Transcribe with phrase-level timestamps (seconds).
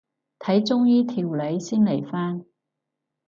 [0.39, 2.43] 睇中醫調理先嚟返